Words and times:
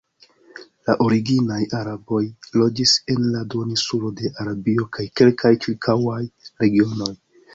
La 0.89 0.93
originaj 1.07 1.57
araboj 1.79 2.21
loĝis 2.61 2.93
en 3.15 3.29
la 3.35 3.43
duoninsulo 3.53 4.11
de 4.21 4.33
Arabio 4.45 4.87
kaj 4.97 5.07
kelkaj 5.21 5.55
ĉirkaŭaj 5.67 6.19
regionoj. 6.65 7.13